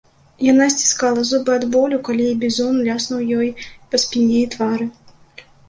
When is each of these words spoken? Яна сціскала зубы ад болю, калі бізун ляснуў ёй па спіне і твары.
Яна 0.51 0.69
сціскала 0.75 1.25
зубы 1.31 1.51
ад 1.57 1.65
болю, 1.75 1.99
калі 2.09 2.25
бізун 2.45 2.81
ляснуў 2.89 3.21
ёй 3.39 3.55
па 3.89 4.03
спіне 4.07 4.43
і 4.43 4.51
твары. 4.59 4.93